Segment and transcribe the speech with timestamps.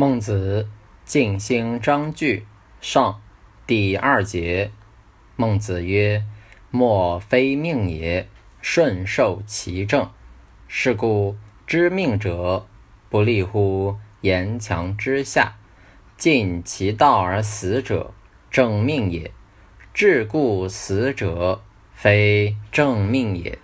[0.00, 0.66] 孟子
[1.04, 2.46] 尽心章句
[2.80, 3.20] 上
[3.66, 4.70] 第二节，
[5.36, 6.24] 孟子曰
[6.72, 8.26] ：“莫非命也，
[8.62, 10.10] 顺受其正。
[10.66, 11.36] 是故
[11.66, 12.66] 知命者，
[13.10, 15.58] 不立乎言强之下。
[16.16, 18.14] 尽其道而死者，
[18.50, 19.30] 正命也；
[19.92, 21.60] 至故死者，
[21.92, 23.58] 非正命也。”